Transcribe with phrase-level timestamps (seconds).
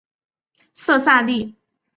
[0.73, 1.53] 色萨利。